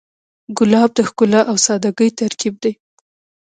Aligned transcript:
ګلاب 0.57 0.89
د 0.97 0.99
ښکلا 1.09 1.41
او 1.49 1.55
سادګۍ 1.65 2.09
ترکیب 2.19 2.53
دی. 2.63 2.73